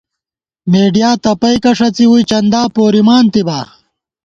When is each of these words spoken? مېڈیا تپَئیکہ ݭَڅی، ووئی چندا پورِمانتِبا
مېڈیا 0.71 1.09
تپَئیکہ 1.23 1.71
ݭَڅی، 1.77 2.05
ووئی 2.07 2.23
چندا 2.29 2.61
پورِمانتِبا 2.73 3.59